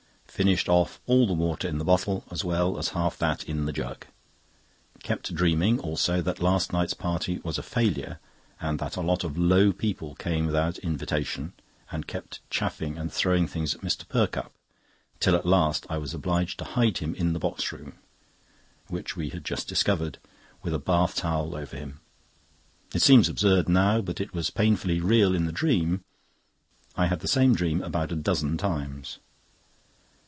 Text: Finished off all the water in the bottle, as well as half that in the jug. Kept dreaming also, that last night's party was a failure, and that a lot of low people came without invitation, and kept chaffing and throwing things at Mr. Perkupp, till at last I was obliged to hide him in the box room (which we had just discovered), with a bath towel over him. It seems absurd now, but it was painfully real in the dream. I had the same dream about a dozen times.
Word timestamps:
Finished 0.31 0.69
off 0.69 0.99
all 1.07 1.27
the 1.27 1.33
water 1.33 1.67
in 1.67 1.77
the 1.77 1.83
bottle, 1.83 2.23
as 2.31 2.41
well 2.43 2.79
as 2.79 2.89
half 2.89 3.17
that 3.17 3.43
in 3.43 3.65
the 3.65 3.73
jug. 3.73 4.05
Kept 5.03 5.35
dreaming 5.35 5.77
also, 5.77 6.21
that 6.21 6.41
last 6.41 6.71
night's 6.73 6.93
party 6.95 7.39
was 7.43 7.57
a 7.57 7.61
failure, 7.61 8.17
and 8.59 8.79
that 8.79 8.95
a 8.95 9.01
lot 9.01 9.25
of 9.25 9.37
low 9.37 9.73
people 9.73 10.15
came 10.15 10.45
without 10.45 10.79
invitation, 10.79 11.51
and 11.91 12.07
kept 12.07 12.39
chaffing 12.49 12.97
and 12.97 13.11
throwing 13.11 13.45
things 13.45 13.75
at 13.75 13.81
Mr. 13.81 14.07
Perkupp, 14.07 14.51
till 15.19 15.35
at 15.35 15.45
last 15.45 15.85
I 15.89 15.97
was 15.97 16.13
obliged 16.13 16.57
to 16.59 16.65
hide 16.65 16.99
him 16.99 17.13
in 17.13 17.33
the 17.33 17.39
box 17.39 17.71
room 17.71 17.97
(which 18.87 19.17
we 19.17 19.29
had 19.29 19.43
just 19.43 19.67
discovered), 19.67 20.17
with 20.63 20.73
a 20.73 20.79
bath 20.79 21.17
towel 21.17 21.55
over 21.55 21.75
him. 21.75 21.99
It 22.95 23.01
seems 23.01 23.27
absurd 23.29 23.67
now, 23.67 23.99
but 23.99 24.21
it 24.21 24.33
was 24.33 24.49
painfully 24.49 25.01
real 25.01 25.35
in 25.35 25.45
the 25.45 25.51
dream. 25.51 26.03
I 26.95 27.07
had 27.07 27.19
the 27.19 27.27
same 27.27 27.53
dream 27.53 27.83
about 27.83 28.13
a 28.13 28.15
dozen 28.15 28.57
times. 28.57 29.19